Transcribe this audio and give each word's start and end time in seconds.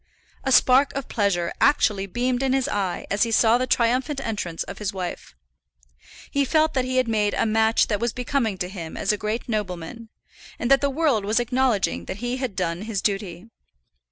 A 0.43 0.51
spark 0.51 0.95
of 0.95 1.07
pleasure 1.07 1.53
actually 1.61 2.07
beamed 2.07 2.41
in 2.41 2.53
his 2.53 2.67
eye 2.67 3.05
as 3.11 3.21
he 3.21 3.29
saw 3.29 3.59
the 3.59 3.67
triumphant 3.67 4.19
entrance 4.19 4.63
of 4.63 4.79
his 4.79 4.91
wife. 4.91 5.35
He 6.31 6.43
felt 6.43 6.73
that 6.73 6.85
he 6.85 6.97
had 6.97 7.07
made 7.07 7.35
a 7.35 7.45
match 7.45 7.85
that 7.85 7.99
was 7.99 8.11
becoming 8.11 8.57
to 8.57 8.67
him 8.67 8.97
as 8.97 9.11
a 9.11 9.15
great 9.17 9.47
nobleman, 9.47 10.09
and 10.57 10.71
that 10.71 10.81
the 10.81 10.89
world 10.89 11.23
was 11.23 11.39
acknowledging 11.39 12.05
that 12.05 12.17
he 12.17 12.37
had 12.37 12.55
done 12.55 12.81
his 12.81 13.03
duty. 13.03 13.45